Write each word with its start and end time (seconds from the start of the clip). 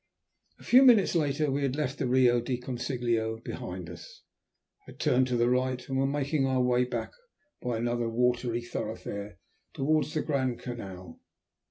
A 0.57 0.63
few 0.63 0.81
minutes 0.81 1.13
later 1.13 1.51
we 1.51 1.61
had 1.61 1.75
left 1.75 1.99
the 1.99 2.07
Rio 2.07 2.41
del 2.41 2.57
Consiglio 2.57 3.37
behind 3.39 3.87
us, 3.87 4.23
had 4.87 4.97
turned 4.99 5.27
to 5.27 5.37
the 5.37 5.47
right, 5.47 5.87
and 5.87 5.95
were 5.95 6.07
making 6.07 6.43
our 6.47 6.59
way 6.63 6.85
back 6.85 7.11
by 7.61 7.77
another 7.77 8.09
watery 8.09 8.63
thoroughfare 8.63 9.37
towards 9.75 10.15
the 10.15 10.23
Grand 10.23 10.57
Canal. 10.57 11.19